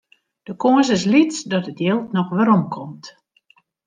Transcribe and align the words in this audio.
De 0.45 0.53
kâns 0.61 0.89
is 0.95 1.03
lyts 1.11 1.37
dat 1.51 1.67
it 1.71 1.79
jild 1.85 2.05
noch 2.15 2.31
werom 2.35 2.63
komt. 2.75 3.05